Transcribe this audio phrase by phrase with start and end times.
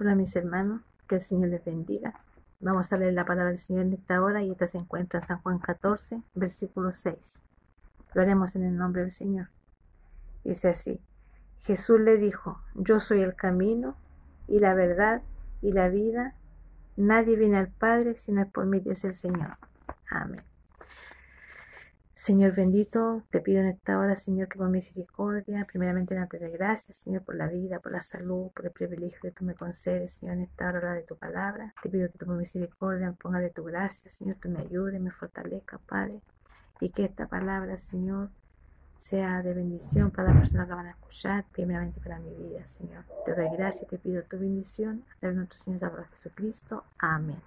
[0.00, 2.14] Hola mis hermanos, que el Señor les bendiga.
[2.58, 5.26] Vamos a leer la palabra del Señor en esta hora y esta se encuentra en
[5.26, 7.42] San Juan 14, versículo 6.
[8.14, 9.48] Lo haremos en el nombre del Señor.
[10.42, 11.02] Dice así,
[11.58, 13.94] Jesús le dijo, yo soy el camino
[14.48, 15.20] y la verdad
[15.60, 16.34] y la vida.
[16.96, 19.58] Nadie viene al Padre si no es por mí, dice el Señor.
[20.08, 20.49] Amén.
[22.20, 26.98] Señor bendito, te pido en esta hora, Señor, que por misericordia, primeramente darte de gracias,
[26.98, 30.36] Señor, por la vida, por la salud, por el privilegio que tú me concedes, Señor,
[30.36, 31.72] en esta hora de tu palabra.
[31.82, 35.10] Te pido que tú misericordia me ponga de tu gracia, Señor, que me ayude, me
[35.10, 36.20] fortalezca, Padre,
[36.78, 38.28] y que esta palabra, Señor,
[38.98, 43.06] sea de bendición para las personas que van a escuchar, primeramente para mi vida, Señor.
[43.24, 46.84] Te doy gracias te pido tu bendición a través de nuestro Señor Jesucristo.
[46.98, 47.40] Amén.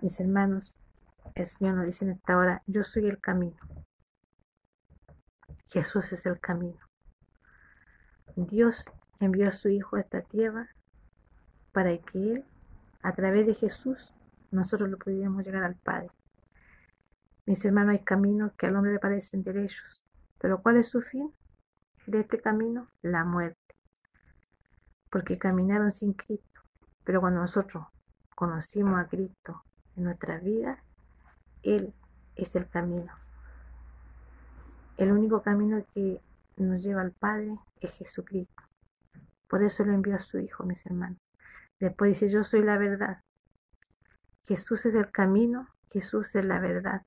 [0.00, 0.74] Mis hermanos,
[1.34, 3.58] el Señor nos dice en esta hora, yo soy el camino.
[5.70, 6.80] Jesús es el camino.
[8.36, 8.84] Dios
[9.20, 10.68] envió a su Hijo a esta tierra
[11.72, 12.44] para que Él,
[13.02, 14.14] a través de Jesús,
[14.50, 16.10] nosotros lo pudiéramos llegar al Padre.
[17.46, 20.02] Mis hermanos, hay caminos que al hombre le parecen derechos,
[20.38, 21.32] pero ¿cuál es su fin
[22.06, 22.88] de este camino?
[23.02, 23.74] La muerte.
[25.10, 26.60] Porque caminaron sin Cristo,
[27.04, 27.86] pero cuando nosotros
[28.34, 29.64] conocimos a Cristo
[29.96, 30.84] en nuestra vida,
[31.62, 31.94] él
[32.36, 33.12] es el camino.
[34.96, 36.20] El único camino que
[36.56, 38.62] nos lleva al Padre es Jesucristo.
[39.48, 41.18] Por eso lo envió a su Hijo, mis hermanos.
[41.80, 43.22] Después dice, yo soy la verdad.
[44.46, 47.02] Jesús es el camino, Jesús es la verdad.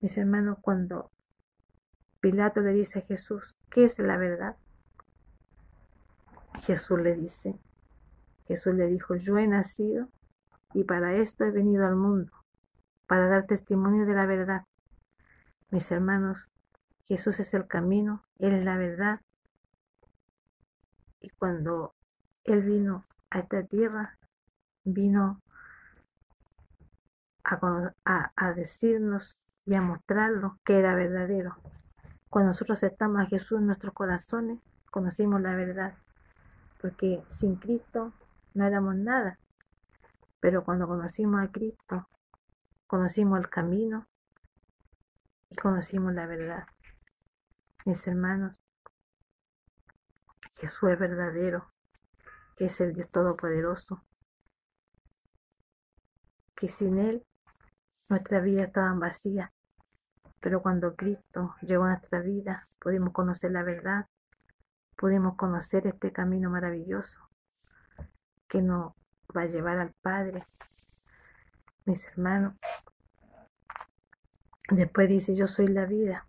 [0.00, 1.10] Mis hermanos, cuando
[2.20, 4.56] Pilato le dice a Jesús, ¿qué es la verdad?
[6.62, 7.58] Jesús le dice,
[8.46, 10.08] Jesús le dijo, yo he nacido
[10.72, 12.32] y para esto he venido al mundo,
[13.06, 14.64] para dar testimonio de la verdad.
[15.70, 16.48] Mis hermanos,
[17.04, 19.20] Jesús es el camino, Él es la verdad.
[21.20, 21.94] Y cuando
[22.44, 24.18] Él vino a esta tierra,
[24.84, 25.40] vino
[28.04, 31.56] a, decirnos y a mostrarnos que era verdadero.
[32.28, 35.94] Cuando nosotros aceptamos a Jesús en nuestros corazones, conocimos la verdad,
[36.80, 38.12] porque sin Cristo
[38.54, 39.38] no éramos nada.
[40.40, 42.08] Pero cuando conocimos a Cristo,
[42.86, 44.08] conocimos el camino
[45.50, 46.66] y conocimos la verdad.
[47.84, 48.56] Mis hermanos,
[50.54, 51.72] Jesús es verdadero,
[52.56, 54.04] es el Dios Todopoderoso,
[56.54, 57.26] que sin Él
[58.08, 59.52] nuestra vida estaba vacía,
[60.40, 64.08] pero cuando Cristo llegó a nuestra vida pudimos conocer la verdad,
[64.96, 67.20] pudimos conocer este camino maravilloso
[68.48, 68.92] que nos
[69.36, 70.42] va a llevar al Padre
[71.84, 72.54] mis hermanos.
[74.70, 76.26] Después dice, yo soy la vida.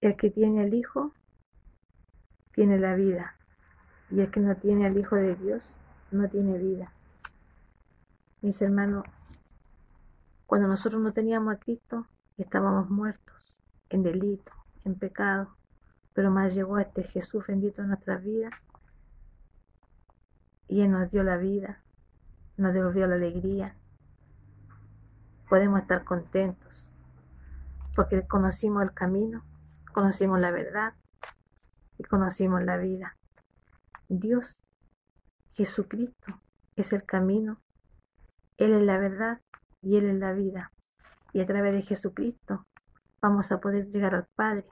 [0.00, 1.12] El que tiene al Hijo,
[2.52, 3.36] tiene la vida.
[4.10, 5.74] Y el que no tiene al Hijo de Dios,
[6.10, 6.92] no tiene vida.
[8.40, 9.04] Mis hermanos,
[10.46, 12.06] cuando nosotros no teníamos a Cristo,
[12.36, 13.58] estábamos muertos
[13.90, 14.52] en delito,
[14.84, 15.56] en pecado.
[16.14, 18.54] Pero más llegó este Jesús bendito en nuestras vidas
[20.68, 21.82] y Él nos dio la vida,
[22.56, 23.76] nos devolvió la alegría.
[25.48, 26.88] Podemos estar contentos
[27.96, 29.44] porque conocimos el camino,
[29.92, 30.94] conocimos la verdad
[31.98, 33.16] y conocimos la vida.
[34.08, 34.62] Dios,
[35.54, 36.40] Jesucristo,
[36.76, 37.60] es el camino,
[38.56, 39.40] Él es la verdad
[39.82, 40.72] y Él es la vida.
[41.32, 42.66] Y a través de Jesucristo
[43.20, 44.66] vamos a poder llegar al Padre.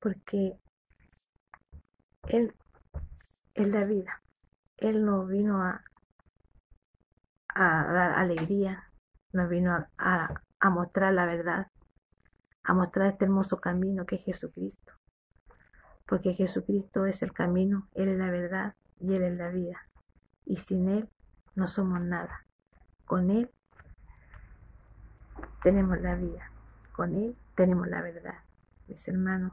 [0.00, 0.58] Porque
[2.28, 2.54] Él
[3.58, 4.22] es la vida.
[4.76, 5.82] Él nos vino a,
[7.48, 8.84] a dar alegría,
[9.32, 11.66] nos vino a, a mostrar la verdad,
[12.62, 14.92] a mostrar este hermoso camino que es Jesucristo.
[16.06, 19.88] Porque Jesucristo es el camino, Él es la verdad y Él es la vida.
[20.44, 21.10] Y sin Él
[21.56, 22.46] no somos nada.
[23.04, 23.50] Con Él
[25.62, 26.52] tenemos la vida.
[26.92, 28.38] Con Él tenemos la verdad.
[28.86, 29.52] Mis hermanos,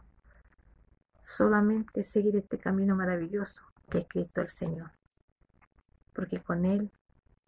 [1.23, 4.91] solamente seguir este camino maravilloso que es Cristo el Señor.
[6.13, 6.91] Porque con Él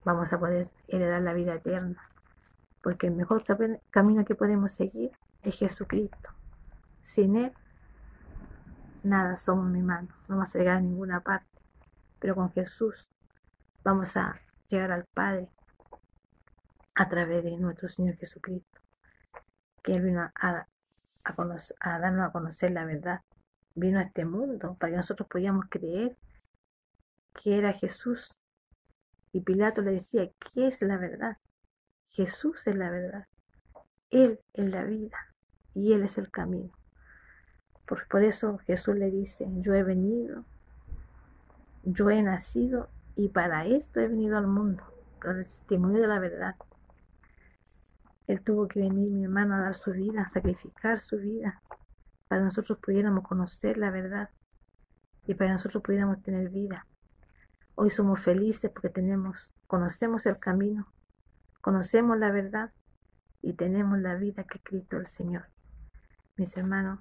[0.03, 2.09] vamos a poder heredar la vida eterna.
[2.81, 3.43] Porque el mejor
[3.89, 5.11] camino que podemos seguir
[5.43, 6.31] es Jesucristo.
[7.01, 7.53] Sin Él,
[9.03, 11.47] nada somos mi mano, no vamos a llegar a ninguna parte.
[12.19, 13.09] Pero con Jesús
[13.83, 15.49] vamos a llegar al Padre
[16.95, 18.81] a través de nuestro Señor Jesucristo,
[19.83, 20.67] que Él vino a,
[21.23, 23.21] a darnos a conocer la verdad,
[23.77, 26.17] vino a este mundo para que nosotros podamos creer
[27.41, 28.39] que era Jesús.
[29.31, 31.37] Y Pilato le decía, ¿qué es la verdad?
[32.09, 33.27] Jesús es la verdad.
[34.09, 35.17] Él es la vida
[35.73, 36.73] y Él es el camino.
[37.85, 40.43] Por, por eso Jesús le dice, yo he venido,
[41.83, 44.83] yo he nacido y para esto he venido al mundo,
[45.19, 46.55] para el testimonio de la verdad.
[48.25, 51.61] Él tuvo que venir, mi hermano, a dar su vida, a sacrificar su vida,
[52.27, 54.29] para nosotros pudiéramos conocer la verdad
[55.25, 56.85] y para nosotros pudiéramos tener vida.
[57.75, 60.91] Hoy somos felices porque tenemos, conocemos el camino,
[61.61, 62.71] conocemos la verdad
[63.41, 65.45] y tenemos la vida que Cristo el Señor.
[66.37, 66.99] Mis hermanos,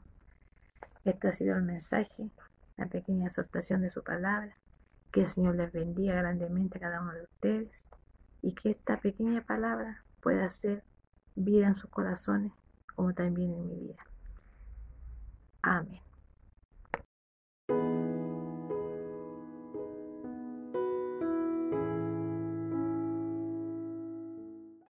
[1.04, 2.30] este ha sido el mensaje,
[2.76, 4.56] la pequeña exhortación de su palabra.
[5.12, 7.86] Que el Señor les bendiga grandemente a cada uno de ustedes
[8.42, 10.84] y que esta pequeña palabra pueda ser
[11.34, 12.52] vida en sus corazones
[12.94, 14.06] como también en mi vida.
[15.66, 16.05] Amén.